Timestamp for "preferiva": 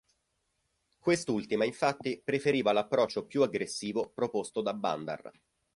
2.25-2.71